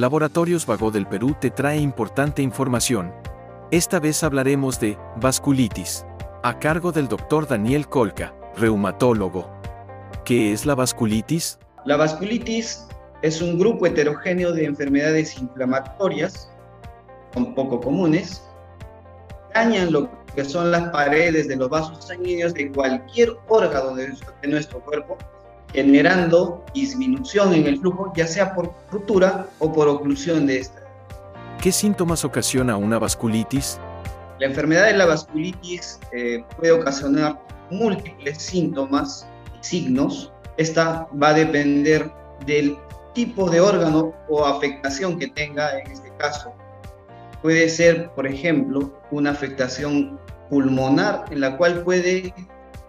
[0.00, 3.12] Laboratorios Vago del Perú te trae importante información.
[3.70, 6.06] Esta vez hablaremos de vasculitis,
[6.42, 9.52] a cargo del doctor Daniel Colca, reumatólogo.
[10.24, 11.58] ¿Qué es la vasculitis?
[11.84, 12.88] La vasculitis
[13.20, 16.50] es un grupo heterogéneo de enfermedades inflamatorias,
[17.34, 18.42] son poco comunes,
[19.54, 24.80] dañan lo que son las paredes de los vasos sanguíneos de cualquier órgano de nuestro
[24.80, 25.18] cuerpo
[25.72, 30.80] generando disminución en el flujo, ya sea por ruptura o por oclusión de esta.
[31.62, 33.78] ¿Qué síntomas ocasiona una vasculitis?
[34.38, 39.26] La enfermedad de la vasculitis eh, puede ocasionar múltiples síntomas
[39.60, 40.32] y signos.
[40.56, 42.10] Esta va a depender
[42.46, 42.76] del
[43.14, 46.52] tipo de órgano o afectación que tenga en este caso.
[47.42, 52.34] Puede ser, por ejemplo, una afectación pulmonar en la cual puede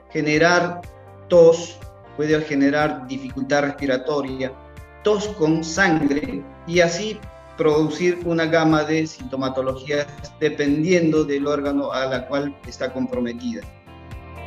[0.09, 0.81] generar
[1.27, 1.79] tos,
[2.17, 4.51] puede generar dificultad respiratoria,
[5.03, 7.19] tos con sangre y así
[7.57, 10.07] producir una gama de sintomatologías
[10.39, 13.61] dependiendo del órgano a la cual está comprometida.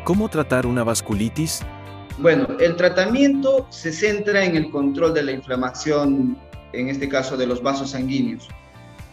[0.04, 1.62] ¿Cómo tratar una vasculitis?
[2.18, 6.36] Bueno, el tratamiento se centra en el control de la inflamación,
[6.72, 8.48] en este caso de los vasos sanguíneos.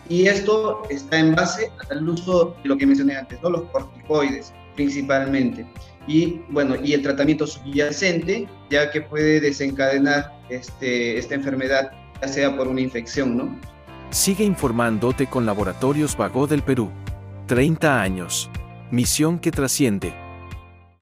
[0.09, 3.49] Y esto está en base al uso de lo que mencioné antes, ¿no?
[3.49, 5.65] los corticoides principalmente
[6.07, 11.91] y bueno, y el tratamiento subyacente, ya que puede desencadenar este, esta enfermedad,
[12.21, 13.59] ya sea por una infección, ¿no?
[14.09, 16.89] Sigue informándote con Laboratorios Vago del Perú.
[17.47, 18.49] 30 años.
[18.89, 20.13] Misión que trasciende.